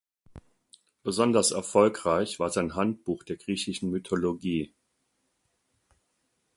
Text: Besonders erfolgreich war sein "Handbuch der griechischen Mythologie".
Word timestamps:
Besonders 1.03 1.51
erfolgreich 1.51 2.39
war 2.39 2.49
sein 2.49 2.73
"Handbuch 2.73 3.21
der 3.23 3.35
griechischen 3.37 3.91
Mythologie". 3.91 4.73